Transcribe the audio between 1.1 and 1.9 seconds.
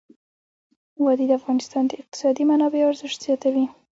د افغانستان